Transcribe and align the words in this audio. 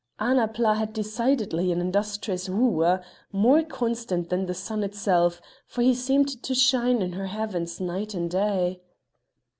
Annapla 0.19 0.77
had 0.79 0.93
decidedly 0.93 1.71
an 1.71 1.79
industrious 1.79 2.49
wooer, 2.49 3.03
more 3.31 3.61
constant 3.61 4.29
than 4.29 4.47
the 4.47 4.53
sun 4.55 4.83
itself, 4.83 5.39
for 5.67 5.83
he 5.83 5.93
seemed 5.93 6.41
to 6.41 6.55
shine 6.55 7.03
in 7.03 7.11
her 7.13 7.27
heavens 7.27 7.79
night 7.79 8.15
and 8.15 8.31
day. 8.31 8.81